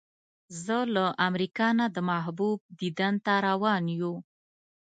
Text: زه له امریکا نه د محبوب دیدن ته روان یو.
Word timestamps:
زه 0.63 0.77
له 0.95 1.05
امریکا 1.27 1.67
نه 1.79 1.85
د 1.95 1.97
محبوب 2.09 2.57
دیدن 2.81 3.13
ته 3.25 3.33
روان 3.47 3.83
یو. 3.99 4.13